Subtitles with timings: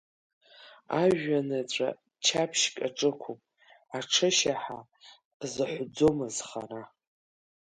[1.01, 3.41] Ажәҩан еҵәа ччаԥшьк аҿықәуп,
[3.97, 4.79] аҽышьаҳа
[5.51, 6.83] зыҳәӡом азхара.